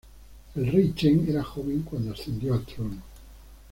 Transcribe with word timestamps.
El 0.55 0.71
rey 0.71 0.93
Cheng 0.95 1.29
era 1.29 1.43
joven 1.43 1.83
cuando 1.83 2.13
ascendió 2.13 2.55
al 2.55 2.65
trono. 2.65 2.97